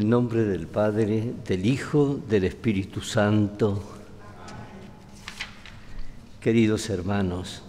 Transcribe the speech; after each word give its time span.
el 0.00 0.08
nombre 0.08 0.44
del 0.44 0.66
Padre, 0.66 1.34
del 1.46 1.66
Hijo, 1.66 2.18
del 2.26 2.44
Espíritu 2.44 3.02
Santo. 3.02 3.82
Queridos 6.40 6.88
hermanos, 6.88 7.60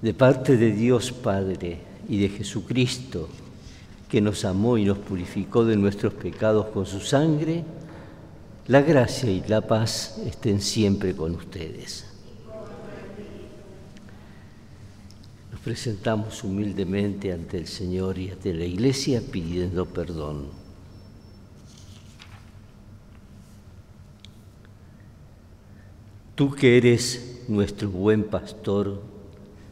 de 0.00 0.14
parte 0.14 0.56
de 0.56 0.70
Dios 0.70 1.10
Padre 1.10 1.80
y 2.08 2.20
de 2.20 2.28
Jesucristo, 2.28 3.28
que 4.08 4.20
nos 4.20 4.44
amó 4.44 4.78
y 4.78 4.84
nos 4.84 4.98
purificó 4.98 5.64
de 5.64 5.74
nuestros 5.74 6.14
pecados 6.14 6.66
con 6.66 6.86
su 6.86 7.00
sangre, 7.00 7.64
la 8.68 8.82
gracia 8.82 9.28
y 9.32 9.42
la 9.48 9.62
paz 9.62 10.20
estén 10.24 10.60
siempre 10.60 11.16
con 11.16 11.34
ustedes. 11.34 12.13
Presentamos 15.64 16.44
humildemente 16.44 17.32
ante 17.32 17.56
el 17.56 17.66
Señor 17.66 18.18
y 18.18 18.30
ante 18.30 18.52
la 18.52 18.66
Iglesia 18.66 19.22
pidiendo 19.32 19.86
perdón. 19.86 20.48
Tú 26.34 26.50
que 26.50 26.76
eres 26.76 27.44
nuestro 27.48 27.88
buen 27.88 28.24
pastor, 28.24 29.00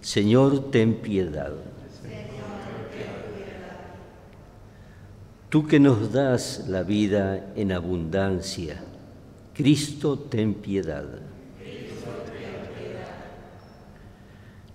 Señor, 0.01 0.71
ten 0.71 0.95
piedad. 0.95 1.53
Tú 5.51 5.67
que 5.67 5.79
nos 5.79 6.11
das 6.11 6.65
la 6.69 6.83
vida 6.83 7.53
en 7.55 7.73
abundancia, 7.73 8.83
Cristo, 9.53 10.19
ten 10.19 10.55
piedad. 10.55 11.32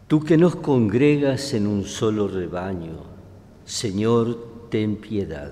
Tú 0.07 0.23
que 0.23 0.37
nos 0.37 0.55
congregas 0.55 1.53
en 1.53 1.67
un 1.67 1.83
solo 1.83 2.29
rebaño, 2.29 3.03
Señor, 3.65 4.69
ten 4.69 4.95
piedad. 4.95 5.51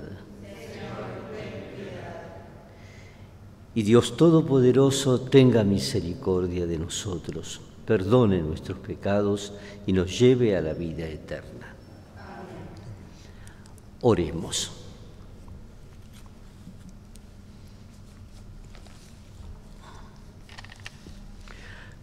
Y 3.74 3.84
Dios 3.84 4.16
Todopoderoso 4.16 5.20
tenga 5.20 5.66
misericordia 5.66 6.66
de 6.66 6.80
nosotros, 6.80 7.60
perdone 7.86 8.42
nuestros 8.42 8.78
pecados 8.78 9.52
y 9.86 9.92
nos 9.92 10.18
lleve 10.18 10.56
a 10.56 10.62
la 10.62 10.74
vida 10.74 11.06
eterna. 11.06 11.76
Oremos. 14.00 14.85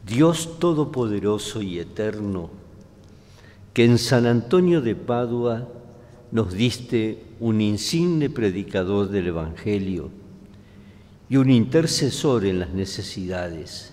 Dios 0.06 0.58
Todopoderoso 0.58 1.62
y 1.62 1.78
Eterno, 1.78 2.50
que 3.72 3.84
en 3.84 3.98
San 3.98 4.26
Antonio 4.26 4.80
de 4.80 4.96
Padua 4.96 5.68
nos 6.32 6.52
diste 6.52 7.22
un 7.38 7.60
insigne 7.60 8.28
predicador 8.28 9.08
del 9.10 9.28
Evangelio 9.28 10.10
y 11.28 11.36
un 11.36 11.50
intercesor 11.50 12.44
en 12.44 12.58
las 12.58 12.70
necesidades. 12.70 13.92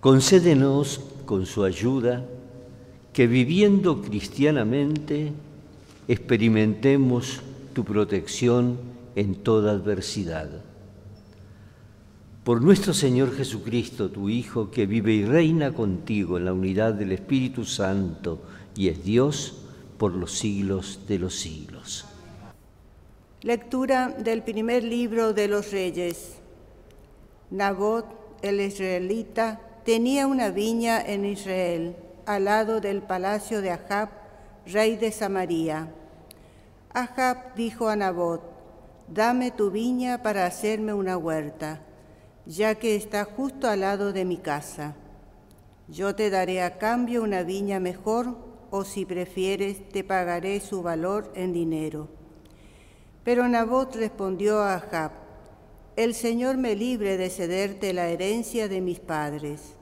Concédenos 0.00 1.00
con 1.24 1.44
su 1.44 1.64
ayuda 1.64 2.24
que 3.12 3.26
viviendo 3.26 4.00
cristianamente 4.00 5.32
experimentemos 6.06 7.40
tu 7.74 7.84
protección 7.84 8.78
en 9.16 9.34
toda 9.34 9.72
adversidad 9.72 10.62
por 12.46 12.62
nuestro 12.62 12.94
Señor 12.94 13.34
Jesucristo, 13.34 14.08
tu 14.08 14.28
Hijo, 14.28 14.70
que 14.70 14.86
vive 14.86 15.12
y 15.12 15.24
reina 15.24 15.72
contigo 15.72 16.38
en 16.38 16.44
la 16.44 16.52
unidad 16.52 16.94
del 16.94 17.10
Espíritu 17.10 17.64
Santo 17.64 18.40
y 18.76 18.86
es 18.86 19.02
Dios 19.02 19.66
por 19.98 20.12
los 20.12 20.38
siglos 20.38 21.00
de 21.08 21.18
los 21.18 21.34
siglos. 21.34 22.06
Lectura 23.42 24.10
del 24.10 24.44
primer 24.44 24.84
libro 24.84 25.32
de 25.32 25.48
los 25.48 25.72
reyes. 25.72 26.36
Nabot, 27.50 28.06
el 28.42 28.60
israelita, 28.60 29.60
tenía 29.84 30.28
una 30.28 30.50
viña 30.50 31.02
en 31.04 31.24
Israel, 31.24 31.96
al 32.26 32.44
lado 32.44 32.80
del 32.80 33.02
palacio 33.02 33.60
de 33.60 33.72
Ahab, 33.72 34.10
rey 34.66 34.94
de 34.94 35.10
Samaria. 35.10 35.92
Ahab 36.94 37.56
dijo 37.56 37.88
a 37.88 37.96
Nabot, 37.96 38.40
dame 39.08 39.50
tu 39.50 39.72
viña 39.72 40.22
para 40.22 40.46
hacerme 40.46 40.92
una 40.94 41.16
huerta 41.16 41.82
ya 42.46 42.76
que 42.76 42.94
está 42.94 43.24
justo 43.24 43.68
al 43.68 43.80
lado 43.80 44.12
de 44.12 44.24
mi 44.24 44.36
casa. 44.36 44.94
Yo 45.88 46.14
te 46.14 46.30
daré 46.30 46.62
a 46.62 46.78
cambio 46.78 47.22
una 47.22 47.42
viña 47.42 47.80
mejor, 47.80 48.36
o 48.70 48.84
si 48.84 49.04
prefieres, 49.04 49.88
te 49.88 50.04
pagaré 50.04 50.60
su 50.60 50.82
valor 50.82 51.30
en 51.34 51.52
dinero. 51.52 52.08
Pero 53.24 53.48
Nabot 53.48 53.94
respondió 53.94 54.60
a 54.60 54.74
Ahab, 54.74 55.12
el 55.96 56.14
Señor 56.14 56.56
me 56.56 56.76
libre 56.76 57.16
de 57.16 57.30
cederte 57.30 57.92
la 57.92 58.08
herencia 58.08 58.68
de 58.68 58.80
mis 58.80 59.00
padres. 59.00 59.74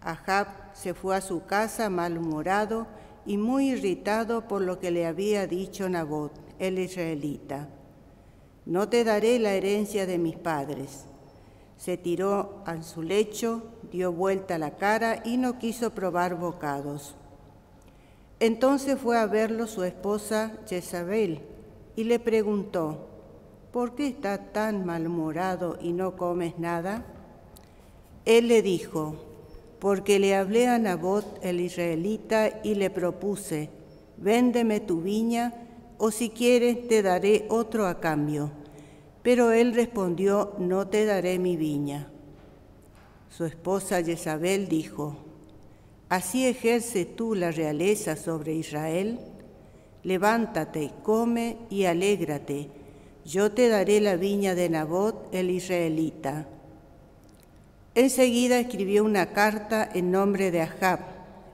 Ahab 0.00 0.46
se 0.72 0.94
fue 0.94 1.16
a 1.16 1.20
su 1.20 1.44
casa 1.46 1.90
malhumorado 1.90 2.86
y 3.24 3.36
muy 3.36 3.70
irritado 3.70 4.46
por 4.48 4.62
lo 4.62 4.78
que 4.78 4.90
le 4.90 5.06
había 5.06 5.46
dicho 5.46 5.88
Nabot, 5.88 6.32
el 6.58 6.78
israelita. 6.78 7.68
No 8.64 8.88
te 8.88 9.04
daré 9.04 9.38
la 9.38 9.52
herencia 9.52 10.06
de 10.06 10.18
mis 10.18 10.36
padres. 10.36 11.06
Se 11.76 11.96
tiró 11.96 12.62
a 12.64 12.82
su 12.82 13.02
lecho, 13.02 13.62
dio 13.92 14.12
vuelta 14.12 14.58
la 14.58 14.76
cara 14.76 15.22
y 15.24 15.36
no 15.36 15.58
quiso 15.58 15.90
probar 15.90 16.36
bocados. 16.36 17.14
Entonces 18.40 18.98
fue 18.98 19.18
a 19.18 19.26
verlo 19.26 19.66
su 19.66 19.82
esposa 19.82 20.52
Jezabel 20.68 21.40
y 21.96 22.04
le 22.04 22.18
preguntó, 22.18 23.08
¿por 23.72 23.94
qué 23.94 24.08
estás 24.08 24.52
tan 24.52 24.84
malhumorado 24.84 25.78
y 25.80 25.92
no 25.92 26.16
comes 26.16 26.58
nada? 26.58 27.04
Él 28.26 28.48
le 28.48 28.60
dijo, 28.60 29.16
porque 29.78 30.18
le 30.18 30.34
hablé 30.34 30.66
a 30.66 30.78
Nabot 30.78 31.24
el 31.42 31.60
israelita 31.60 32.60
y 32.62 32.74
le 32.74 32.90
propuse, 32.90 33.70
véndeme 34.16 34.80
tu 34.80 35.00
viña 35.00 35.54
o 35.98 36.10
si 36.10 36.30
quieres 36.30 36.88
te 36.88 37.02
daré 37.02 37.46
otro 37.48 37.86
a 37.86 38.00
cambio. 38.00 38.50
Pero 39.26 39.50
él 39.50 39.74
respondió, 39.74 40.54
no 40.60 40.86
te 40.86 41.04
daré 41.04 41.40
mi 41.40 41.56
viña. 41.56 42.06
Su 43.28 43.44
esposa 43.44 44.00
Jezabel 44.00 44.68
dijo, 44.68 45.16
¿así 46.08 46.46
ejerce 46.46 47.06
tú 47.06 47.34
la 47.34 47.50
realeza 47.50 48.14
sobre 48.14 48.54
Israel? 48.54 49.18
Levántate, 50.04 50.92
come 51.02 51.56
y 51.70 51.86
alégrate, 51.86 52.70
yo 53.24 53.50
te 53.50 53.68
daré 53.68 54.00
la 54.00 54.14
viña 54.14 54.54
de 54.54 54.68
Nabot 54.68 55.34
el 55.34 55.50
israelita. 55.50 56.46
Enseguida 57.96 58.60
escribió 58.60 59.02
una 59.02 59.32
carta 59.32 59.90
en 59.92 60.12
nombre 60.12 60.52
de 60.52 60.62
Ahab, 60.62 61.00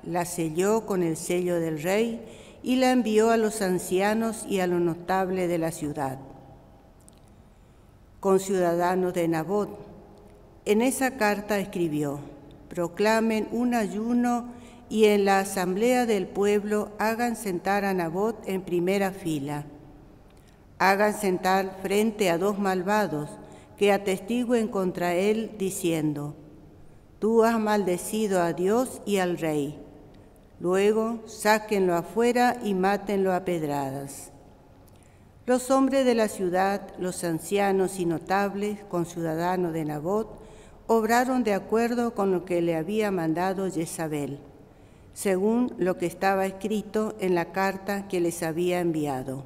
la 0.02 0.26
selló 0.26 0.84
con 0.84 1.02
el 1.02 1.16
sello 1.16 1.58
del 1.58 1.82
rey 1.82 2.20
y 2.62 2.76
la 2.76 2.92
envió 2.92 3.30
a 3.30 3.38
los 3.38 3.62
ancianos 3.62 4.44
y 4.46 4.60
a 4.60 4.66
los 4.66 4.82
notables 4.82 5.48
de 5.48 5.56
la 5.56 5.70
ciudad 5.70 6.18
con 8.22 8.38
ciudadanos 8.38 9.14
de 9.14 9.26
Nabot. 9.26 9.68
En 10.64 10.80
esa 10.80 11.16
carta 11.16 11.58
escribió, 11.58 12.20
proclamen 12.68 13.48
un 13.50 13.74
ayuno 13.74 14.44
y 14.88 15.06
en 15.06 15.24
la 15.24 15.40
asamblea 15.40 16.06
del 16.06 16.28
pueblo 16.28 16.92
hagan 17.00 17.34
sentar 17.34 17.84
a 17.84 17.92
Nabot 17.94 18.36
en 18.48 18.62
primera 18.62 19.10
fila. 19.10 19.64
Hagan 20.78 21.18
sentar 21.18 21.80
frente 21.82 22.30
a 22.30 22.38
dos 22.38 22.60
malvados 22.60 23.28
que 23.76 23.90
atestiguen 23.90 24.68
contra 24.68 25.14
él 25.14 25.56
diciendo, 25.58 26.36
Tú 27.18 27.42
has 27.42 27.58
maldecido 27.58 28.40
a 28.40 28.52
Dios 28.52 29.02
y 29.04 29.16
al 29.16 29.36
rey. 29.36 29.82
Luego 30.60 31.18
sáquenlo 31.26 31.96
afuera 31.96 32.60
y 32.62 32.74
mátenlo 32.74 33.32
a 33.32 33.44
pedradas. 33.44 34.31
Los 35.44 35.72
hombres 35.72 36.04
de 36.04 36.14
la 36.14 36.28
ciudad, 36.28 36.82
los 36.98 37.24
ancianos 37.24 37.98
y 37.98 38.06
notables, 38.06 38.78
con 38.84 39.06
ciudadanos 39.06 39.72
de 39.72 39.84
Nabot, 39.84 40.40
obraron 40.86 41.42
de 41.42 41.52
acuerdo 41.52 42.14
con 42.14 42.30
lo 42.30 42.44
que 42.44 42.62
le 42.62 42.76
había 42.76 43.10
mandado 43.10 43.68
Jezabel, 43.68 44.38
según 45.14 45.74
lo 45.78 45.98
que 45.98 46.06
estaba 46.06 46.46
escrito 46.46 47.16
en 47.18 47.34
la 47.34 47.50
carta 47.50 48.06
que 48.06 48.20
les 48.20 48.44
había 48.44 48.78
enviado. 48.78 49.44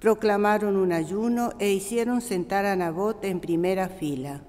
Proclamaron 0.00 0.76
un 0.76 0.92
ayuno 0.92 1.54
e 1.58 1.70
hicieron 1.70 2.20
sentar 2.20 2.66
a 2.66 2.76
Nabot 2.76 3.24
en 3.24 3.40
primera 3.40 3.88
fila. 3.88 4.42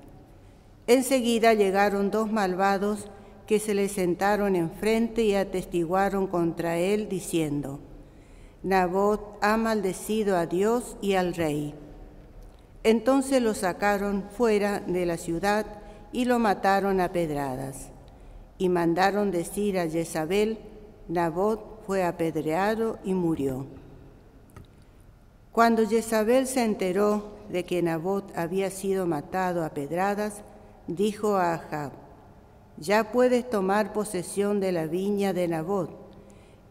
Enseguida 0.85 1.53
llegaron 1.53 2.11
dos 2.11 2.29
malvados 2.29 3.07
que 3.47 3.57
se 3.57 3.73
le 3.73 3.87
sentaron 3.87 4.57
enfrente 4.57 5.23
y 5.23 5.35
atestiguaron 5.35 6.27
contra 6.27 6.77
él, 6.77 7.07
diciendo, 7.07 7.79
Nabot 8.63 9.37
ha 9.41 9.57
maldecido 9.57 10.37
a 10.37 10.45
Dios 10.45 10.95
y 11.01 11.15
al 11.15 11.35
rey. 11.35 11.75
Entonces 12.83 13.41
lo 13.41 13.53
sacaron 13.53 14.23
fuera 14.35 14.79
de 14.79 15.05
la 15.05 15.17
ciudad 15.17 15.65
y 16.13 16.25
lo 16.25 16.39
mataron 16.39 17.01
a 17.01 17.11
pedradas. 17.11 17.89
Y 18.57 18.69
mandaron 18.69 19.31
decir 19.31 19.77
a 19.77 19.89
Jezabel, 19.89 20.59
Nabot 21.09 21.83
fue 21.85 22.03
apedreado 22.03 22.99
y 23.03 23.13
murió. 23.13 23.65
Cuando 25.51 25.87
Jezabel 25.87 26.47
se 26.47 26.63
enteró 26.63 27.33
de 27.49 27.65
que 27.65 27.81
Nabot 27.81 28.31
había 28.35 28.71
sido 28.71 29.05
matado 29.05 29.65
a 29.65 29.69
pedradas, 29.69 30.41
dijo 30.87 31.35
a 31.35 31.53
Ahab, 31.53 31.91
ya 32.77 33.11
puedes 33.11 33.49
tomar 33.49 33.93
posesión 33.93 34.59
de 34.59 34.71
la 34.71 34.87
viña 34.87 35.33
de 35.33 35.47
Nabot, 35.47 36.02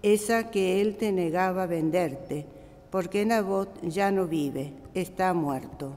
esa 0.03 0.51
que 0.51 0.81
él 0.81 0.97
te 0.97 1.13
negaba 1.13 1.67
venderte, 1.67 2.47
porque 2.91 3.25
Nabot 3.25 3.71
ya 3.83 4.11
no 4.11 4.27
vive, 4.27 4.73
está 4.95 5.33
muerto. 5.33 5.95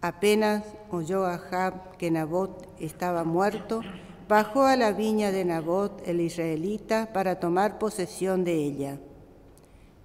Apenas 0.00 0.64
oyó 0.90 1.24
Ahab 1.24 1.96
que 1.96 2.10
Nabot 2.10 2.68
estaba 2.78 3.24
muerto, 3.24 3.80
bajó 4.28 4.64
a 4.64 4.76
la 4.76 4.92
viña 4.92 5.32
de 5.32 5.44
Nabot 5.44 6.06
el 6.06 6.20
israelita 6.20 7.12
para 7.12 7.40
tomar 7.40 7.78
posesión 7.78 8.44
de 8.44 8.54
ella. 8.54 8.98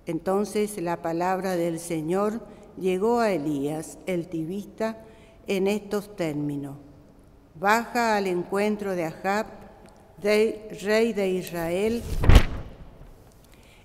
Entonces 0.06 0.82
la 0.82 1.02
palabra 1.02 1.56
del 1.56 1.80
Señor 1.80 2.42
llegó 2.80 3.20
a 3.20 3.32
Elías, 3.32 3.98
el 4.06 4.28
tibista, 4.28 4.98
en 5.48 5.68
estos 5.68 6.16
términos. 6.16 6.78
Baja 7.60 8.16
al 8.16 8.28
encuentro 8.28 8.96
de 8.96 9.06
Ahab, 9.06 9.48
rey 10.22 11.14
de 11.14 11.30
Israel, 11.30 12.02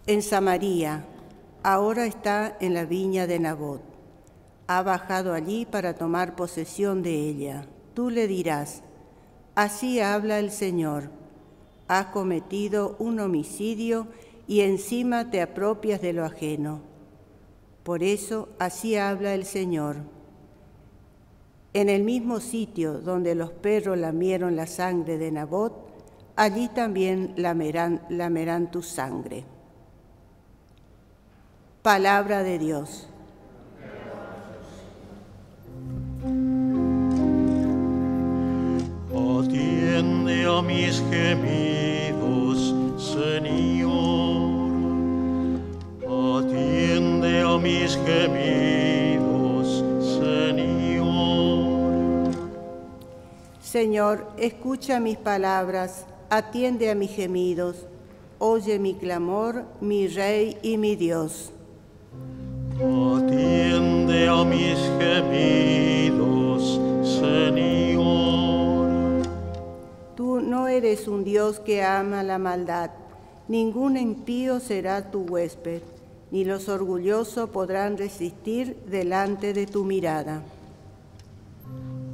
en 0.07 0.23
Samaria. 0.23 1.05
Ahora 1.65 2.07
está 2.07 2.57
en 2.61 2.75
la 2.75 2.85
viña 2.85 3.27
de 3.27 3.41
Nabot. 3.41 3.83
Ha 4.69 4.83
bajado 4.83 5.35
allí 5.35 5.67
para 5.67 5.95
tomar 5.95 6.37
posesión 6.37 7.03
de 7.03 7.15
ella. 7.15 7.67
Tú 7.95 8.11
le 8.11 8.29
dirás, 8.29 8.83
así 9.57 10.01
habla 10.01 10.39
el 10.39 10.53
Señor. 10.53 11.11
Has 11.89 12.07
cometido 12.07 12.95
un 13.01 13.19
homicidio 13.19 14.07
y 14.47 14.61
encima 14.61 15.31
te 15.31 15.43
apropias 15.43 16.01
de 16.01 16.13
lo 16.13 16.25
ajeno. 16.25 16.83
Por 17.83 18.05
eso 18.05 18.49
así 18.61 18.97
habla 18.97 19.35
el 19.35 19.45
Señor. 19.45 19.97
En 21.73 21.89
el 21.89 22.05
mismo 22.05 22.39
sitio 22.39 23.01
donde 23.01 23.35
los 23.35 23.51
perros 23.51 23.99
lamieron 23.99 24.55
la 24.55 24.69
sangre 24.69 25.19
de 25.19 25.33
Nabot, 25.33 25.75
allí 26.37 26.69
también 26.69 27.35
lamerán, 27.37 28.03
lamerán 28.09 28.71
tu 28.71 28.83
sangre. 28.83 29.56
Palabra 31.87 32.43
de 32.43 32.59
Dios. 32.59 33.07
Atiende 39.15 40.47
a 40.47 40.63
mis 40.63 41.01
gemidos, 41.09 42.75
Señor. 42.99 44.73
Atiende 46.03 47.43
a 47.43 47.57
mis 47.57 47.97
gemidos, 48.05 49.85
Señor. 50.19 51.55
Señor, 53.61 54.27
escucha 54.39 54.99
mis 54.99 55.19
palabras, 55.19 56.05
atiende 56.31 56.91
a 56.91 56.97
mis 56.97 57.13
gemidos, 57.13 57.87
oye 58.41 58.81
mi 58.81 58.95
clamor, 58.95 59.63
mi 59.81 60.09
Rey 60.09 60.59
y 60.63 60.79
mi 60.79 60.97
Dios. 60.97 61.53
Atiende 62.79 64.29
a 64.29 64.45
mis 64.45 64.79
gemidos, 64.99 66.79
Señor. 67.03 68.89
Tú 70.15 70.41
no 70.43 70.69
eres 70.69 71.09
un 71.09 71.25
Dios 71.25 71.59
que 71.59 71.83
ama 71.83 72.23
la 72.23 72.37
maldad, 72.39 72.91
ningún 73.49 73.97
impío 73.97 74.61
será 74.61 75.11
tu 75.11 75.23
huésped, 75.23 75.81
ni 76.31 76.45
los 76.45 76.69
orgullosos 76.69 77.49
podrán 77.49 77.97
resistir 77.97 78.77
delante 78.91 79.55
de 79.55 79.67
tu 79.67 79.85
mirada. 79.85 80.43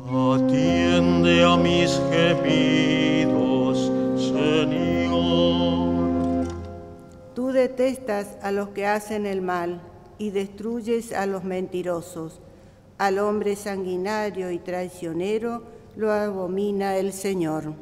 Atiende 0.08 1.42
a 1.42 1.56
mis 1.56 2.00
gemidos, 2.12 3.90
Señor. 4.16 4.62
Tú 7.34 7.50
detestas 7.50 8.36
a 8.42 8.52
los 8.52 8.68
que 8.68 8.86
hacen 8.86 9.26
el 9.26 9.42
mal 9.42 9.80
y 10.18 10.30
destruyes 10.30 11.12
a 11.12 11.26
los 11.26 11.44
mentirosos. 11.44 12.40
Al 12.98 13.18
hombre 13.18 13.56
sanguinario 13.56 14.50
y 14.50 14.58
traicionero 14.58 15.62
lo 15.96 16.12
abomina 16.12 16.96
el 16.96 17.12
Señor. 17.12 17.74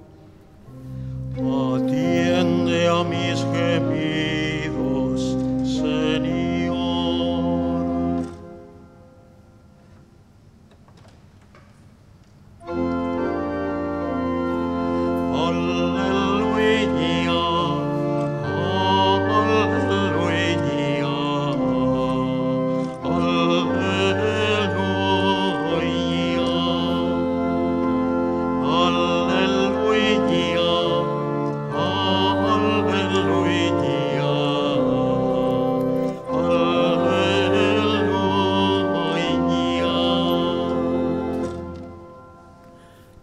Atiende 1.36 2.88
a 2.88 3.04
mis 3.04 3.44
gemidos, 3.52 5.36
Señor. 5.64 6.49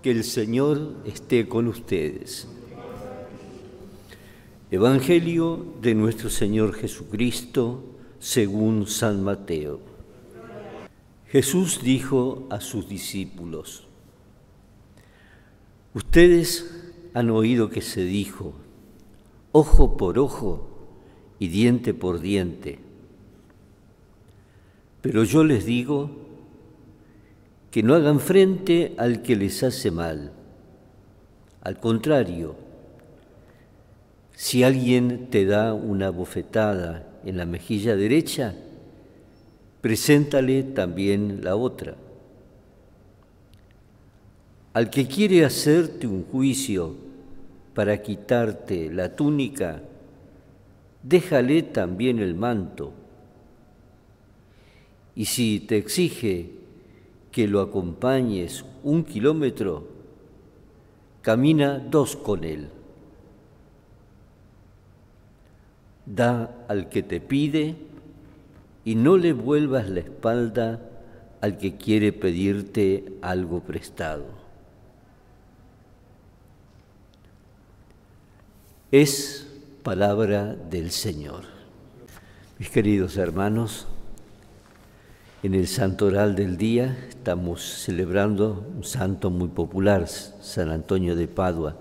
Que 0.07 0.11
el 0.11 0.23
Señor 0.23 0.95
esté 1.05 1.49
con 1.49 1.67
ustedes. 1.67 2.47
Evangelio 4.71 5.65
de 5.81 5.95
nuestro 5.95 6.29
Señor 6.29 6.73
Jesucristo 6.75 7.83
según 8.17 8.87
San 8.87 9.21
Mateo. 9.21 9.81
Jesús 11.27 11.81
dijo 11.83 12.47
a 12.49 12.61
sus 12.61 12.87
discípulos, 12.87 13.85
Ustedes 15.93 16.89
han 17.13 17.29
oído 17.29 17.69
que 17.69 17.81
se 17.81 18.05
dijo, 18.05 18.53
ojo 19.51 19.97
por 19.97 20.19
ojo 20.19 20.69
y 21.37 21.49
diente 21.49 21.93
por 21.93 22.21
diente. 22.21 22.79
Pero 25.01 25.25
yo 25.25 25.43
les 25.43 25.65
digo 25.65 26.26
que 27.71 27.83
no 27.83 27.95
hagan 27.95 28.19
frente 28.19 28.93
al 28.97 29.21
que 29.21 29.35
les 29.35 29.61
hace 29.63 29.91
mal. 29.91 30.31
Al 31.61 31.79
contrario, 31.79 32.55
si 34.33 34.63
alguien 34.63 35.27
te 35.29 35.45
da 35.45 35.73
una 35.73 36.09
bofetada 36.09 37.07
en 37.25 37.37
la 37.37 37.45
mejilla 37.45 37.95
derecha, 37.95 38.55
preséntale 39.81 40.63
también 40.63 41.43
la 41.43 41.55
otra. 41.55 41.95
Al 44.73 44.89
que 44.89 45.07
quiere 45.07 45.43
hacerte 45.43 46.07
un 46.07 46.23
juicio 46.23 46.95
para 47.73 48.01
quitarte 48.01 48.91
la 48.91 49.15
túnica, 49.15 49.81
déjale 51.03 51.63
también 51.63 52.19
el 52.19 52.35
manto. 52.35 52.93
Y 55.15 55.25
si 55.25 55.59
te 55.61 55.77
exige 55.77 56.51
que 57.37 57.47
lo 57.47 57.61
acompañes 57.61 58.65
un 58.81 59.03
kilómetro, 59.03 59.87
camina 61.21 61.77
dos 61.77 62.15
con 62.15 62.43
él. 62.43 62.69
Da 66.07 66.65
al 66.67 66.89
que 66.89 67.03
te 67.03 67.21
pide 67.21 67.75
y 68.83 68.95
no 68.95 69.17
le 69.17 69.33
vuelvas 69.33 69.87
la 69.87 69.99
espalda 69.99 70.81
al 71.39 71.59
que 71.59 71.77
quiere 71.77 72.11
pedirte 72.11 73.13
algo 73.21 73.59
prestado. 73.59 74.25
Es 78.91 79.45
palabra 79.83 80.55
del 80.55 80.89
Señor. 80.89 81.43
Mis 82.57 82.71
queridos 82.71 83.15
hermanos, 83.15 83.85
En 85.43 85.53
el 85.53 85.67
santoral 85.67 86.35
del 86.35 86.57
día 86.57 86.97
estamos 87.09 87.61
celebrando 87.61 88.65
un 88.75 88.83
santo 88.83 89.29
muy 89.29 89.49
popular, 89.49 90.07
San 90.07 90.71
Antonio 90.71 91.15
de 91.15 91.27
Padua. 91.27 91.77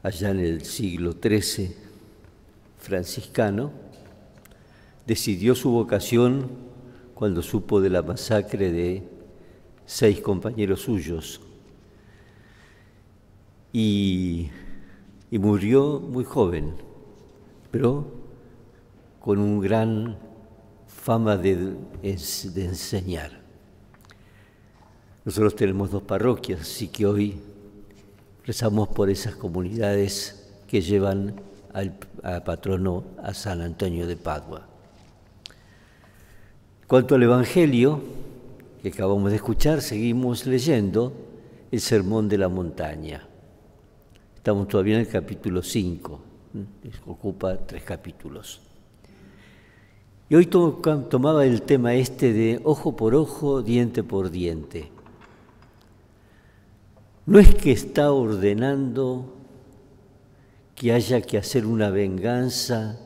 Allá 0.00 0.30
en 0.30 0.38
el 0.38 0.64
siglo 0.64 1.16
XIII, 1.20 1.74
franciscano, 2.78 3.72
decidió 5.04 5.56
su 5.56 5.72
vocación 5.72 6.48
cuando 7.12 7.42
supo 7.42 7.80
de 7.80 7.90
la 7.90 8.02
masacre 8.02 8.70
de 8.70 9.02
seis 9.84 10.20
compañeros 10.20 10.82
suyos 10.82 11.40
y, 13.72 14.48
y 15.28 15.38
murió 15.40 15.98
muy 15.98 16.22
joven, 16.22 16.72
pero 17.72 18.06
con 19.18 19.40
un 19.40 19.58
gran 19.58 20.29
fama 21.00 21.36
de, 21.36 21.56
de 22.02 22.64
enseñar. 22.64 23.40
Nosotros 25.24 25.56
tenemos 25.56 25.90
dos 25.90 26.02
parroquias, 26.02 26.60
así 26.60 26.88
que 26.88 27.06
hoy 27.06 27.40
rezamos 28.44 28.88
por 28.88 29.08
esas 29.08 29.34
comunidades 29.34 30.46
que 30.66 30.80
llevan 30.80 31.40
al, 31.72 31.94
patrono 32.44 33.04
a 33.22 33.32
San 33.32 33.60
Antonio 33.62 34.06
de 34.06 34.16
Padua. 34.16 34.66
Cuanto 36.86 37.14
al 37.14 37.22
Evangelio 37.22 38.02
que 38.82 38.88
acabamos 38.88 39.30
de 39.30 39.36
escuchar, 39.36 39.80
seguimos 39.80 40.46
leyendo 40.46 41.12
el 41.70 41.80
Sermón 41.80 42.28
de 42.28 42.38
la 42.38 42.48
Montaña. 42.48 43.26
Estamos 44.36 44.68
todavía 44.68 44.94
en 44.94 45.00
el 45.00 45.08
capítulo 45.08 45.62
5, 45.62 46.20
ocupa 47.06 47.56
tres 47.56 47.84
capítulos. 47.84 48.69
Y 50.30 50.36
hoy 50.36 50.46
tomaba 50.46 51.44
el 51.44 51.62
tema 51.62 51.94
este 51.94 52.32
de 52.32 52.60
ojo 52.62 52.94
por 52.94 53.16
ojo, 53.16 53.62
diente 53.62 54.04
por 54.04 54.30
diente. 54.30 54.88
No 57.26 57.40
es 57.40 57.52
que 57.56 57.72
está 57.72 58.12
ordenando 58.12 59.34
que 60.76 60.92
haya 60.92 61.20
que 61.20 61.36
hacer 61.36 61.66
una 61.66 61.90
venganza, 61.90 63.00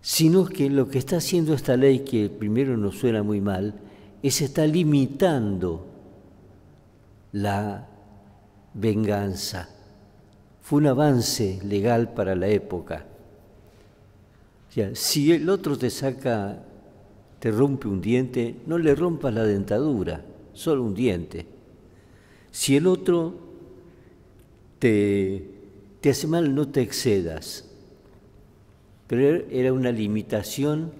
sino 0.00 0.46
que 0.46 0.70
lo 0.70 0.88
que 0.88 0.96
está 0.96 1.18
haciendo 1.18 1.52
esta 1.52 1.76
ley, 1.76 1.98
que 1.98 2.30
primero 2.30 2.78
nos 2.78 2.96
suena 2.96 3.22
muy 3.22 3.42
mal, 3.42 3.74
es 4.22 4.40
está 4.40 4.66
limitando 4.66 5.86
la 7.32 7.86
venganza. 8.72 9.68
Fue 10.62 10.78
un 10.78 10.86
avance 10.86 11.60
legal 11.62 12.14
para 12.14 12.34
la 12.34 12.48
época 12.48 13.04
si 14.92 15.32
el 15.32 15.48
otro 15.48 15.76
te 15.76 15.90
saca, 15.90 16.62
te 17.40 17.50
rompe 17.50 17.88
un 17.88 18.00
diente, 18.00 18.56
no 18.66 18.78
le 18.78 18.94
rompas 18.94 19.34
la 19.34 19.44
dentadura, 19.44 20.24
solo 20.52 20.84
un 20.84 20.94
diente. 20.94 21.46
Si 22.52 22.76
el 22.76 22.86
otro 22.86 23.34
te, 24.78 25.44
te 26.00 26.10
hace 26.10 26.26
mal, 26.28 26.54
no 26.54 26.68
te 26.68 26.82
excedas. 26.82 27.68
Pero 29.08 29.44
era 29.50 29.72
una 29.72 29.90
limitación 29.90 30.92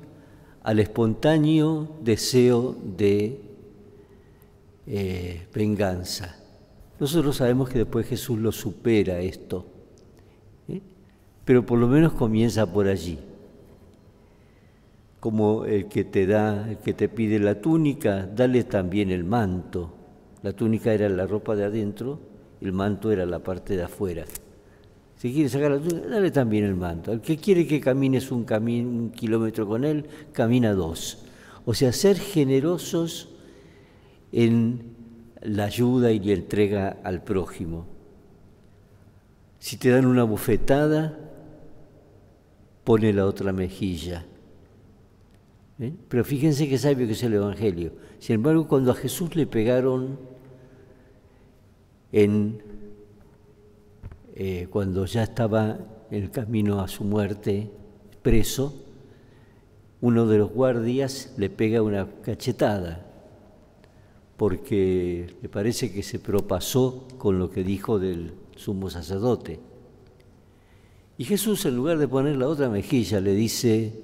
al 0.64 0.80
espontáneo 0.80 1.96
deseo 2.02 2.76
de 2.96 3.40
eh, 4.88 5.46
venganza. 5.54 6.36
Nosotros 6.98 7.36
sabemos 7.36 7.68
que 7.68 7.78
después 7.78 8.06
Jesús 8.06 8.38
lo 8.40 8.50
supera 8.50 9.20
esto, 9.20 9.64
¿eh? 10.68 10.80
pero 11.44 11.64
por 11.64 11.78
lo 11.78 11.86
menos 11.86 12.12
comienza 12.12 12.70
por 12.70 12.88
allí 12.88 13.18
como 15.20 15.66
el 15.66 15.86
que 15.86 16.04
te 16.04 16.26
da, 16.26 16.68
el 16.68 16.78
que 16.78 16.94
te 16.94 17.08
pide 17.10 17.38
la 17.38 17.60
túnica, 17.60 18.26
dale 18.26 18.64
también 18.64 19.10
el 19.10 19.22
manto. 19.22 19.94
La 20.42 20.52
túnica 20.54 20.94
era 20.94 21.08
la 21.10 21.26
ropa 21.26 21.54
de 21.54 21.64
adentro, 21.64 22.18
el 22.62 22.72
manto 22.72 23.12
era 23.12 23.26
la 23.26 23.40
parte 23.40 23.76
de 23.76 23.82
afuera. 23.82 24.24
Si 25.16 25.34
quieres 25.34 25.52
sacar 25.52 25.72
la 25.72 25.78
túnica, 25.78 26.08
dale 26.08 26.30
también 26.30 26.64
el 26.64 26.74
manto. 26.74 27.12
Al 27.12 27.20
que 27.20 27.36
quiere 27.36 27.66
que 27.66 27.80
camines 27.80 28.32
un, 28.32 28.46
un 28.50 29.10
kilómetro 29.10 29.68
con 29.68 29.84
él, 29.84 30.06
camina 30.32 30.72
dos. 30.72 31.26
O 31.66 31.74
sea, 31.74 31.92
ser 31.92 32.18
generosos 32.18 33.28
en 34.32 34.94
la 35.42 35.64
ayuda 35.64 36.12
y 36.12 36.20
la 36.20 36.32
entrega 36.32 36.96
al 37.04 37.22
prójimo. 37.22 37.86
Si 39.58 39.76
te 39.76 39.90
dan 39.90 40.06
una 40.06 40.24
bofetada, 40.24 41.18
pone 42.84 43.12
la 43.12 43.26
otra 43.26 43.52
mejilla. 43.52 44.24
¿Eh? 45.80 45.92
Pero 46.08 46.24
fíjense 46.24 46.68
qué 46.68 46.78
sabio 46.78 47.06
que 47.06 47.14
es 47.14 47.22
el 47.22 47.34
Evangelio. 47.34 47.92
Sin 48.18 48.34
embargo, 48.36 48.68
cuando 48.68 48.92
a 48.92 48.94
Jesús 48.94 49.34
le 49.34 49.46
pegaron 49.46 50.18
en, 52.12 52.62
eh, 54.34 54.68
cuando 54.70 55.06
ya 55.06 55.22
estaba 55.22 55.78
en 56.10 56.22
el 56.22 56.30
camino 56.30 56.80
a 56.80 56.88
su 56.88 57.04
muerte 57.04 57.70
preso, 58.22 58.74
uno 60.00 60.26
de 60.26 60.38
los 60.38 60.50
guardias 60.50 61.32
le 61.36 61.50
pega 61.50 61.82
una 61.82 62.08
cachetada 62.22 63.06
porque 64.36 65.34
le 65.42 65.48
parece 65.50 65.92
que 65.92 66.02
se 66.02 66.18
propasó 66.18 67.06
con 67.18 67.38
lo 67.38 67.50
que 67.50 67.62
dijo 67.62 67.98
del 67.98 68.32
sumo 68.56 68.88
sacerdote. 68.88 69.60
Y 71.18 71.24
Jesús, 71.24 71.66
en 71.66 71.76
lugar 71.76 71.98
de 71.98 72.08
poner 72.08 72.36
la 72.36 72.48
otra 72.48 72.70
mejilla, 72.70 73.20
le 73.20 73.34
dice, 73.34 74.00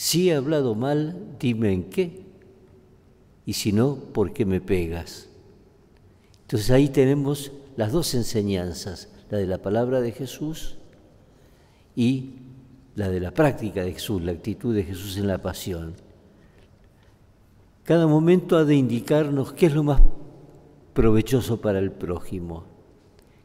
si 0.00 0.30
he 0.30 0.34
hablado 0.34 0.74
mal, 0.74 1.36
dime 1.38 1.74
en 1.74 1.90
qué. 1.90 2.24
Y 3.44 3.52
si 3.52 3.70
no, 3.70 3.96
¿por 3.96 4.32
qué 4.32 4.46
me 4.46 4.62
pegas? 4.62 5.28
Entonces 6.40 6.70
ahí 6.70 6.88
tenemos 6.88 7.52
las 7.76 7.92
dos 7.92 8.14
enseñanzas, 8.14 9.10
la 9.28 9.36
de 9.36 9.46
la 9.46 9.58
palabra 9.58 10.00
de 10.00 10.12
Jesús 10.12 10.78
y 11.94 12.30
la 12.94 13.10
de 13.10 13.20
la 13.20 13.32
práctica 13.32 13.84
de 13.84 13.92
Jesús, 13.92 14.22
la 14.22 14.32
actitud 14.32 14.74
de 14.74 14.84
Jesús 14.84 15.18
en 15.18 15.26
la 15.26 15.36
pasión. 15.36 15.92
Cada 17.84 18.06
momento 18.06 18.56
ha 18.56 18.64
de 18.64 18.76
indicarnos 18.76 19.52
qué 19.52 19.66
es 19.66 19.74
lo 19.74 19.82
más 19.82 20.00
provechoso 20.94 21.60
para 21.60 21.78
el 21.78 21.92
prójimo, 21.92 22.64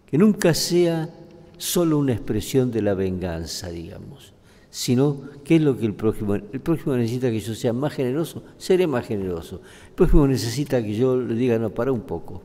que 0.05 0.17
nunca 0.17 0.53
sea 0.53 1.09
solo 1.57 1.97
una 1.97 2.13
expresión 2.13 2.71
de 2.71 2.81
la 2.81 2.93
venganza, 2.93 3.67
digamos, 3.71 4.34
sino 4.75 5.21
qué 5.45 5.55
es 5.55 5.61
lo 5.61 5.77
que 5.77 5.85
el 5.85 5.93
prójimo... 5.93 6.35
El 6.35 6.59
prójimo 6.59 6.97
necesita 6.97 7.31
que 7.31 7.39
yo 7.39 7.55
sea 7.55 7.71
más 7.71 7.93
generoso, 7.93 8.43
seré 8.57 8.87
más 8.87 9.07
generoso. 9.07 9.61
El 9.87 9.93
prójimo 9.93 10.27
necesita 10.27 10.83
que 10.83 10.93
yo 10.93 11.15
le 11.15 11.33
diga, 11.33 11.57
no, 11.57 11.69
para 11.69 11.93
un 11.93 12.01
poco. 12.01 12.41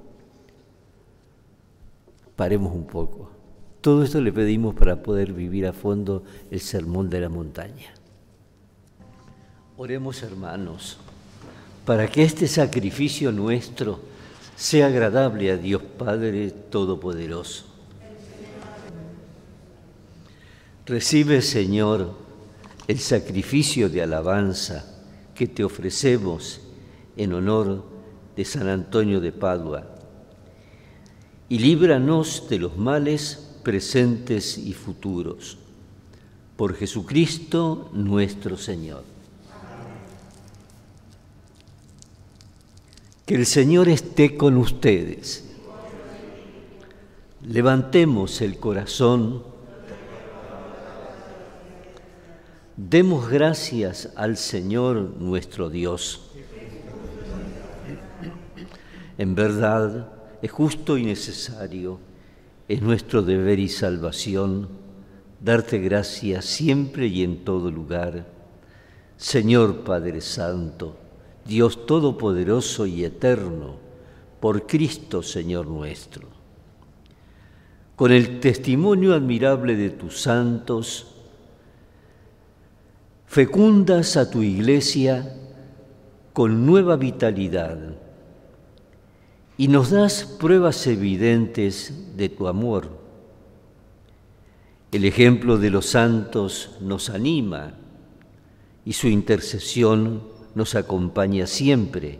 Paremos 2.37 2.73
un 2.73 2.87
poco. 2.87 3.33
Todo 3.81 4.05
esto 4.05 4.21
le 4.21 4.33
pedimos 4.33 4.77
para 4.77 5.03
poder 5.03 5.33
vivir 5.33 5.67
a 5.67 5.73
fondo 5.73 6.23
el 6.53 6.61
sermón 6.61 7.11
de 7.11 7.21
la 7.21 7.29
montaña. 7.29 7.93
Oremos 9.77 10.23
hermanos, 10.23 10.99
para 11.85 12.07
que 12.07 12.23
este 12.23 12.47
sacrificio 12.47 13.33
nuestro 13.33 13.99
sea 14.55 14.87
agradable 14.87 15.51
a 15.51 15.57
Dios 15.57 15.83
Padre 15.83 16.53
Todopoderoso. 16.53 17.65
Recibe, 20.87 21.43
Señor, 21.43 22.20
el 22.87 22.99
sacrificio 22.99 23.89
de 23.89 24.03
alabanza 24.03 24.85
que 25.35 25.47
te 25.47 25.65
ofrecemos 25.65 26.61
en 27.17 27.33
honor 27.33 27.85
de 28.37 28.45
San 28.45 28.69
Antonio 28.69 29.21
de 29.21 29.33
Padua 29.33 29.87
y 31.49 31.59
líbranos 31.59 32.47
de 32.49 32.59
los 32.59 32.77
males 32.77 33.51
presentes 33.63 34.57
y 34.57 34.73
futuros. 34.73 35.59
Por 36.57 36.75
Jesucristo 36.75 37.91
nuestro 37.93 38.57
Señor. 38.57 39.03
Que 43.27 43.35
el 43.35 43.47
Señor 43.47 43.89
esté 43.89 44.37
con 44.37 44.57
ustedes. 44.57 45.45
Levantemos 47.43 48.41
el 48.43 48.59
corazón 48.59 49.50
Demos 52.89 53.29
gracias 53.29 54.09
al 54.17 54.39
Señor 54.39 54.97
nuestro 55.19 55.69
Dios. 55.69 56.31
En 59.19 59.35
verdad, 59.35 60.09
es 60.41 60.51
justo 60.51 60.97
y 60.97 61.05
necesario, 61.05 61.99
es 62.69 62.81
nuestro 62.81 63.21
deber 63.21 63.59
y 63.59 63.69
salvación 63.69 64.71
darte 65.45 65.79
gracias 65.79 66.47
siempre 66.47 67.07
y 67.07 67.23
en 67.23 67.45
todo 67.45 67.71
lugar. 67.71 68.27
Señor 69.19 69.85
Padre 69.85 70.23
Santo, 70.23 70.97
Dios 71.45 71.85
Todopoderoso 71.85 72.87
y 72.87 73.05
Eterno, 73.05 73.77
por 74.41 74.67
Cristo 74.67 75.23
Señor 75.23 75.67
nuestro. 75.67 76.29
Con 77.95 78.11
el 78.11 78.41
testimonio 78.41 79.13
admirable 79.13 79.77
de 79.77 79.91
tus 79.91 80.23
santos, 80.23 81.10
Fecundas 83.31 84.17
a 84.17 84.29
tu 84.29 84.43
iglesia 84.43 85.37
con 86.33 86.67
nueva 86.67 86.97
vitalidad 86.97 87.79
y 89.57 89.69
nos 89.69 89.91
das 89.91 90.25
pruebas 90.25 90.85
evidentes 90.89 92.17
de 92.17 92.29
tu 92.29 92.49
amor. 92.49 92.89
El 94.91 95.05
ejemplo 95.05 95.59
de 95.59 95.71
los 95.71 95.87
santos 95.87 96.73
nos 96.81 97.09
anima 97.09 97.75
y 98.85 98.95
su 98.95 99.07
intercesión 99.07 100.25
nos 100.57 100.75
acompaña 100.75 101.47
siempre 101.47 102.19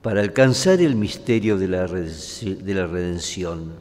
para 0.00 0.22
alcanzar 0.22 0.80
el 0.80 0.96
misterio 0.96 1.58
de 1.58 1.68
la, 1.68 1.86
redención. 1.86 3.72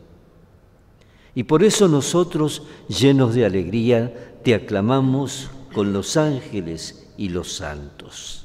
Y 1.34 1.44
por 1.44 1.64
eso 1.64 1.88
nosotros, 1.88 2.64
llenos 2.90 3.36
de 3.36 3.46
alegría, 3.46 4.34
te 4.44 4.54
aclamamos 4.54 5.50
con 5.76 5.92
los 5.92 6.16
ángeles 6.16 7.06
y 7.18 7.28
los 7.28 7.52
santos. 7.52 8.45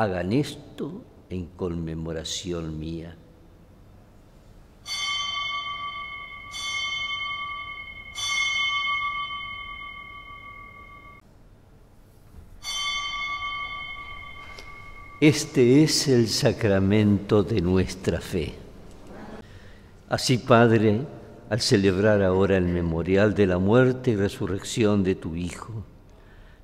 hagan 0.00 0.32
esto 0.32 1.02
en 1.28 1.44
conmemoración 1.44 2.78
mía. 2.78 3.14
Este 15.20 15.82
es 15.82 16.08
el 16.08 16.28
sacramento 16.28 17.42
de 17.42 17.60
nuestra 17.60 18.22
fe. 18.22 18.54
Así, 20.08 20.38
Padre, 20.38 21.02
al 21.50 21.60
celebrar 21.60 22.22
ahora 22.22 22.56
el 22.56 22.64
memorial 22.64 23.34
de 23.34 23.46
la 23.46 23.58
muerte 23.58 24.12
y 24.12 24.16
resurrección 24.16 25.04
de 25.04 25.14
tu 25.14 25.36
Hijo, 25.36 25.84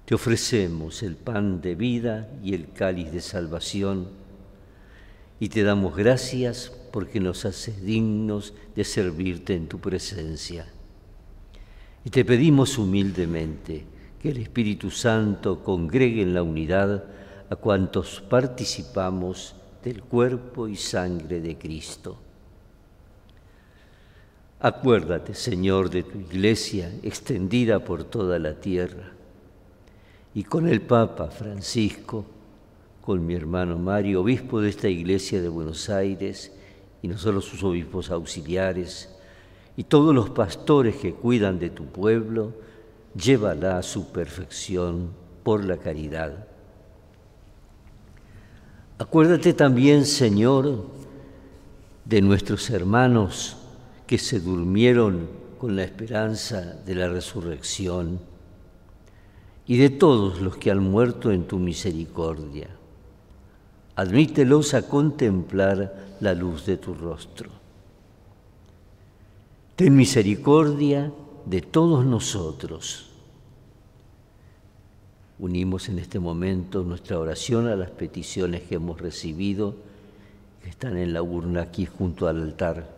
te 0.06 0.14
ofrecemos 0.14 1.02
el 1.02 1.16
pan 1.16 1.60
de 1.60 1.74
vida 1.74 2.30
y 2.40 2.54
el 2.54 2.72
cáliz 2.72 3.10
de 3.10 3.20
salvación 3.20 4.06
y 5.40 5.48
te 5.48 5.64
damos 5.64 5.96
gracias 5.96 6.72
porque 6.92 7.18
nos 7.18 7.44
haces 7.44 7.82
dignos 7.82 8.54
de 8.76 8.84
servirte 8.84 9.56
en 9.56 9.66
tu 9.66 9.80
presencia. 9.80 10.66
Y 12.04 12.10
te 12.10 12.24
pedimos 12.24 12.78
humildemente 12.78 13.84
que 14.22 14.30
el 14.30 14.36
Espíritu 14.36 14.92
Santo 14.92 15.64
congregue 15.64 16.22
en 16.22 16.34
la 16.34 16.44
unidad 16.44 17.04
a 17.50 17.56
cuantos 17.56 18.22
participamos 18.30 19.56
del 19.82 20.04
cuerpo 20.04 20.68
y 20.68 20.76
sangre 20.76 21.40
de 21.40 21.58
Cristo. 21.58 22.16
Acuérdate, 24.60 25.34
Señor, 25.34 25.90
de 25.90 26.04
tu 26.04 26.20
iglesia 26.20 26.92
extendida 27.02 27.84
por 27.84 28.04
toda 28.04 28.38
la 28.38 28.54
tierra 28.54 29.15
y 30.36 30.44
con 30.44 30.68
el 30.68 30.82
Papa 30.82 31.28
Francisco, 31.30 32.26
con 33.00 33.24
mi 33.24 33.34
hermano 33.34 33.78
Mario, 33.78 34.20
obispo 34.20 34.60
de 34.60 34.68
esta 34.68 34.86
iglesia 34.86 35.40
de 35.40 35.48
Buenos 35.48 35.88
Aires, 35.88 36.52
y 37.00 37.08
no 37.08 37.16
solo 37.16 37.40
sus 37.40 37.64
obispos 37.64 38.10
auxiliares, 38.10 39.08
y 39.78 39.84
todos 39.84 40.14
los 40.14 40.28
pastores 40.28 40.96
que 40.96 41.14
cuidan 41.14 41.58
de 41.58 41.70
tu 41.70 41.86
pueblo, 41.86 42.52
llévala 43.14 43.78
a 43.78 43.82
su 43.82 44.12
perfección 44.12 45.08
por 45.42 45.64
la 45.64 45.78
caridad. 45.78 46.46
Acuérdate 48.98 49.54
también, 49.54 50.04
Señor, 50.04 50.84
de 52.04 52.20
nuestros 52.20 52.68
hermanos 52.68 53.56
que 54.06 54.18
se 54.18 54.40
durmieron 54.40 55.30
con 55.58 55.76
la 55.76 55.84
esperanza 55.84 56.60
de 56.84 56.94
la 56.94 57.08
resurrección 57.08 58.35
y 59.66 59.78
de 59.78 59.90
todos 59.90 60.40
los 60.40 60.56
que 60.56 60.70
han 60.70 60.80
muerto 60.80 61.32
en 61.32 61.44
tu 61.44 61.58
misericordia. 61.58 62.68
Admítelos 63.96 64.74
a 64.74 64.82
contemplar 64.82 66.16
la 66.20 66.34
luz 66.34 66.66
de 66.66 66.76
tu 66.76 66.94
rostro. 66.94 67.50
Ten 69.74 69.96
misericordia 69.96 71.12
de 71.44 71.62
todos 71.62 72.04
nosotros. 72.04 73.10
Unimos 75.38 75.88
en 75.88 75.98
este 75.98 76.18
momento 76.18 76.82
nuestra 76.82 77.18
oración 77.18 77.66
a 77.68 77.76
las 77.76 77.90
peticiones 77.90 78.62
que 78.62 78.76
hemos 78.76 79.00
recibido, 79.00 79.74
que 80.62 80.70
están 80.70 80.96
en 80.96 81.12
la 81.12 81.22
urna 81.22 81.62
aquí 81.62 81.84
junto 81.86 82.28
al 82.28 82.42
altar. 82.42 82.94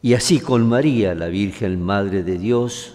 Y 0.00 0.14
así 0.14 0.38
con 0.38 0.68
María, 0.68 1.14
la 1.14 1.28
Virgen 1.28 1.82
Madre 1.82 2.22
de 2.22 2.38
Dios, 2.38 2.94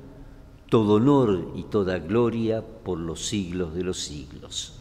todo 0.71 0.93
honor 0.93 1.51
y 1.53 1.63
toda 1.63 1.99
gloria 1.99 2.61
por 2.61 2.97
los 2.97 3.25
siglos 3.25 3.75
de 3.75 3.83
los 3.83 3.99
siglos. 3.99 4.79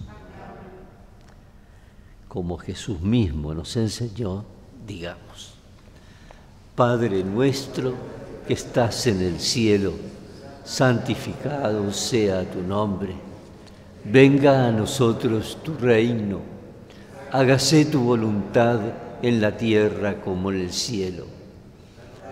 Como 2.28 2.58
Jesús 2.58 3.00
mismo 3.00 3.52
nos 3.54 3.76
enseñó, 3.76 4.44
digamos, 4.86 5.54
Padre 6.76 7.24
nuestro 7.24 7.94
que 8.46 8.52
estás 8.52 9.08
en 9.08 9.20
el 9.20 9.40
cielo, 9.40 9.92
santificado 10.62 11.92
sea 11.92 12.48
tu 12.48 12.62
nombre, 12.62 13.12
venga 14.04 14.68
a 14.68 14.70
nosotros 14.70 15.58
tu 15.64 15.74
reino, 15.74 16.38
hágase 17.32 17.86
tu 17.86 17.98
voluntad 18.04 18.78
en 19.22 19.40
la 19.40 19.56
tierra 19.56 20.20
como 20.20 20.52
en 20.52 20.60
el 20.60 20.72
cielo. 20.72 21.24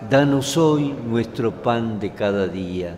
Danos 0.09 0.55
hoy 0.55 0.95
nuestro 1.05 1.61
pan 1.61 1.99
de 1.99 2.13
cada 2.13 2.47
día 2.47 2.97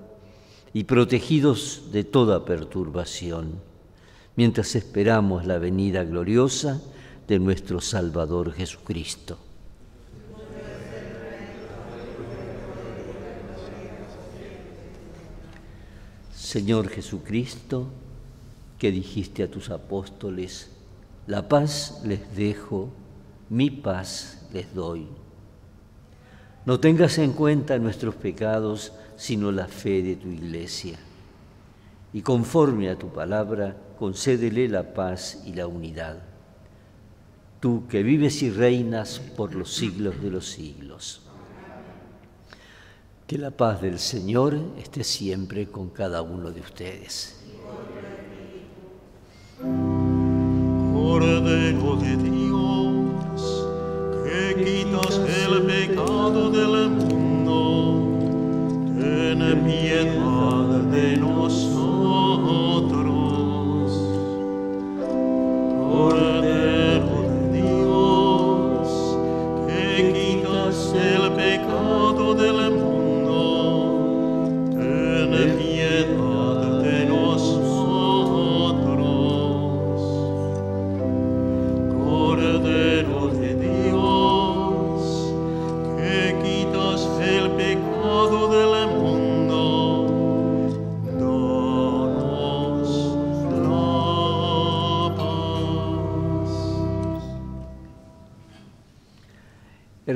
y 0.73 0.85
protegidos 0.85 1.89
de 1.91 2.03
toda 2.03 2.45
perturbación, 2.45 3.61
mientras 4.35 4.75
esperamos 4.75 5.45
la 5.45 5.59
venida 5.59 6.03
gloriosa 6.03 6.81
de 7.27 7.39
nuestro 7.39 7.81
Salvador 7.81 8.53
Jesucristo. 8.53 9.37
Señor 16.33 16.89
Jesucristo, 16.89 17.87
que 18.77 18.91
dijiste 18.91 19.43
a 19.43 19.49
tus 19.49 19.69
apóstoles, 19.69 20.69
la 21.27 21.47
paz 21.47 22.01
les 22.03 22.35
dejo, 22.35 22.89
mi 23.49 23.69
paz 23.69 24.45
les 24.51 24.73
doy. 24.73 25.07
No 26.65 26.79
tengas 26.79 27.17
en 27.19 27.31
cuenta 27.31 27.79
nuestros 27.79 28.15
pecados, 28.15 28.91
sino 29.21 29.51
la 29.51 29.67
fe 29.67 30.01
de 30.01 30.15
tu 30.15 30.29
iglesia. 30.29 30.97
Y 32.11 32.23
conforme 32.23 32.89
a 32.89 32.97
tu 32.97 33.09
palabra, 33.09 33.77
concédele 33.99 34.67
la 34.67 34.95
paz 34.95 35.43
y 35.45 35.53
la 35.53 35.67
unidad. 35.67 36.23
Tú 37.59 37.83
que 37.87 38.01
vives 38.01 38.41
y 38.41 38.49
reinas 38.49 39.19
por 39.37 39.53
los 39.53 39.75
siglos 39.75 40.19
de 40.23 40.31
los 40.31 40.49
siglos. 40.49 41.21
Que 43.27 43.37
la 43.37 43.51
paz 43.51 43.83
del 43.83 43.99
Señor 43.99 44.57
esté 44.79 45.03
siempre 45.03 45.67
con 45.67 45.91
cada 45.91 46.23
uno 46.23 46.49
de 46.49 46.61
ustedes. 46.61 47.45
Dios, 52.23 53.67
que 54.25 54.55
quitas 54.63 55.21
el 55.45 55.61
pecado 55.61 56.49
del 56.49 56.89
mundo 56.89 57.10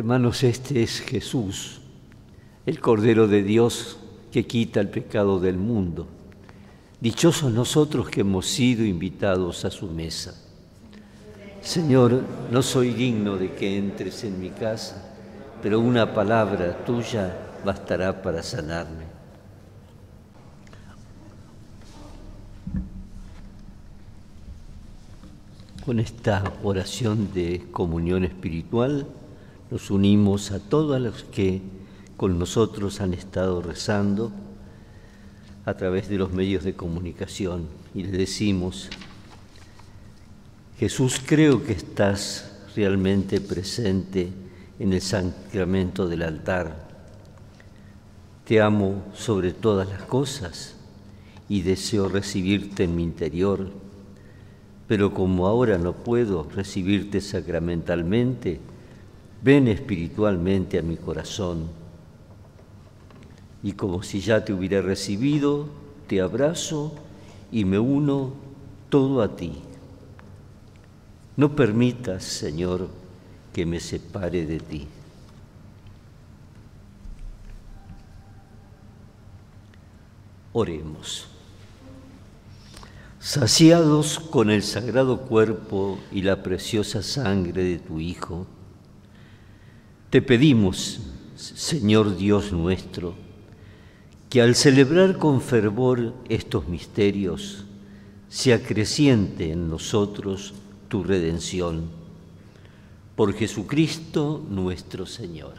Hermanos, 0.06 0.44
este 0.44 0.84
es 0.84 1.00
Jesús, 1.00 1.82
el 2.68 2.80
Cordero 2.80 3.28
de 3.28 3.42
Dios 3.42 3.98
que 4.32 4.46
quita 4.46 4.80
el 4.80 4.88
pecado 4.88 5.40
del 5.40 5.58
mundo. 5.58 6.06
Dichosos 7.02 7.52
nosotros 7.52 8.08
que 8.10 8.22
hemos 8.22 8.46
sido 8.46 8.86
invitados 8.86 9.66
a 9.66 9.72
su 9.72 9.88
mesa. 9.88 10.40
Señor, 11.60 12.22
no 12.52 12.62
soy 12.62 12.94
digno 12.94 13.36
de 13.38 13.54
que 13.56 13.80
entres 13.80 14.24
en 14.24 14.40
mi 14.40 14.52
casa, 14.52 15.12
pero 15.64 15.80
una 15.80 16.14
palabra 16.14 16.86
tuya 16.86 17.36
bastará 17.66 18.22
para 18.22 18.44
sanarme. 18.44 19.06
Con 25.84 26.00
esta 26.00 26.54
oración 26.62 27.34
de 27.34 27.66
comunión 27.72 28.24
espiritual 28.24 29.08
nos 29.72 29.90
unimos 29.90 30.52
a 30.52 30.60
todos 30.60 31.02
los 31.02 31.24
que 31.24 31.62
con 32.18 32.38
nosotros 32.40 33.02
han 33.02 33.14
estado 33.14 33.62
rezando 33.62 34.32
a 35.66 35.74
través 35.74 36.08
de 36.08 36.18
los 36.18 36.32
medios 36.32 36.64
de 36.64 36.76
comunicación 36.76 37.68
y 37.94 38.04
le 38.04 38.18
decimos, 38.18 38.90
Jesús, 40.78 41.22
creo 41.26 41.64
que 41.64 41.74
estás 41.74 42.52
realmente 42.76 43.42
presente 43.42 44.30
en 44.78 44.94
el 44.94 45.02
sacramento 45.02 46.08
del 46.08 46.22
altar. 46.22 46.86
Te 48.46 48.62
amo 48.62 49.04
sobre 49.16 49.54
todas 49.54 49.90
las 49.90 50.04
cosas 50.04 50.76
y 51.50 51.62
deseo 51.62 52.10
recibirte 52.10 52.84
en 52.84 52.96
mi 52.96 53.04
interior, 53.04 53.72
pero 54.88 55.14
como 55.14 55.48
ahora 55.48 55.78
no 55.80 55.94
puedo 55.94 56.44
recibirte 56.44 57.22
sacramentalmente, 57.22 58.60
ven 59.46 59.68
espiritualmente 59.68 60.80
a 60.80 60.82
mi 60.82 60.98
corazón. 60.98 61.68
Y 63.62 63.74
como 63.74 64.02
si 64.02 64.20
ya 64.20 64.44
te 64.44 64.54
hubiera 64.54 64.82
recibido, 64.82 65.70
te 66.08 66.20
abrazo 66.20 66.96
y 67.52 67.64
me 67.64 67.78
uno 67.78 68.34
todo 68.90 69.22
a 69.22 69.36
ti. 69.36 69.54
No 71.38 71.56
permitas, 71.56 72.24
Señor, 72.24 72.90
que 73.54 73.68
me 73.68 73.80
separe 73.80 74.48
de 74.48 74.60
ti. 74.60 74.88
Oremos. 80.54 81.28
Saciados 83.20 84.20
con 84.20 84.50
el 84.50 84.64
sagrado 84.64 85.22
cuerpo 85.22 86.00
y 86.12 86.24
la 86.24 86.42
preciosa 86.42 87.04
sangre 87.04 87.64
de 87.64 87.78
tu 87.78 88.00
Hijo, 88.00 88.48
te 90.10 90.22
pedimos, 90.22 91.00
Señor 91.36 92.16
Dios 92.18 92.52
nuestro, 92.52 93.16
que 94.30 94.42
al 94.42 94.56
celebrar 94.56 95.18
con 95.18 95.42
fervor 95.42 96.14
estos 96.30 96.68
misterios, 96.68 97.66
se 98.30 98.54
acreciente 98.54 99.52
en 99.52 99.70
nosotros 99.70 100.54
tu 100.88 101.04
redención. 101.04 101.90
Por 103.16 103.34
Jesucristo 103.34 104.46
nuestro 104.50 105.06
Señor. 105.06 105.54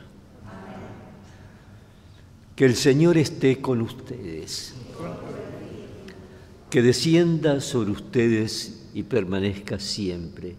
Que 2.54 2.66
el 2.66 2.76
Señor 2.76 3.16
esté 3.16 3.60
con 3.60 3.80
ustedes. 3.80 4.74
Que 6.70 6.82
descienda 6.82 7.60
sobre 7.60 7.92
ustedes 7.92 8.88
y 8.92 9.04
permanezca 9.04 9.78
siempre 9.78 10.56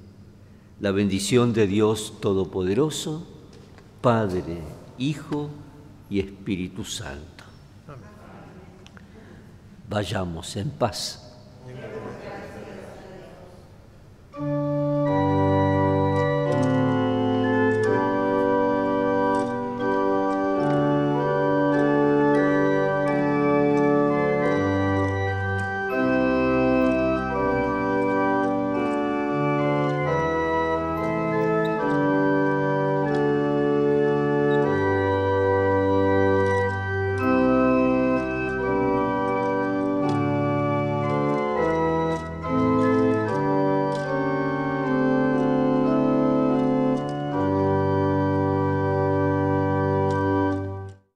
la 0.79 0.91
bendición 0.91 1.53
de 1.53 1.65
Dios 1.65 2.13
Todopoderoso, 2.19 3.25
Padre, 4.07 4.63
Hijo 4.99 5.49
y 6.09 6.21
Espíritu 6.21 6.85
Santo. 6.85 7.43
Vayamos 9.89 10.55
en 10.55 10.69
paz. 10.69 11.26